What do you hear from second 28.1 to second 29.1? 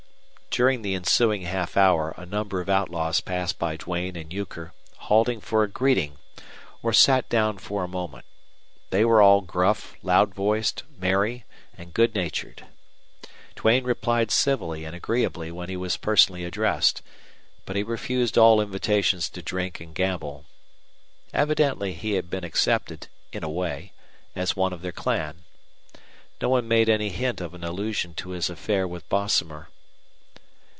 to his affair with